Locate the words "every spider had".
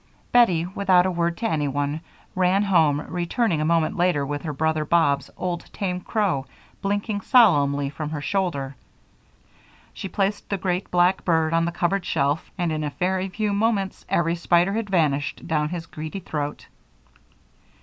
14.09-14.89